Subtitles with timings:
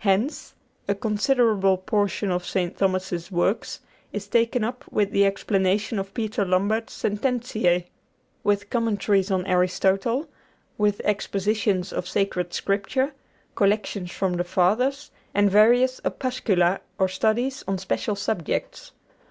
[0.00, 0.52] Hence,
[0.88, 2.76] a considerable portion of St.
[2.76, 3.80] Thomas's works
[4.12, 7.86] is taken up with the explanation of Peter Lombard's 'Sententiæ,'
[8.44, 10.28] with Commentaries on Aristotle,
[10.76, 13.14] with Expositions of Sacred Scripture,
[13.54, 18.92] collections from the Fathers, and various opuscula or studies on special subjects.